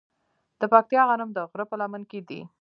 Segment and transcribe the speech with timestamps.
[0.59, 2.41] د پکتیا غنم د غره په لمن کې دي.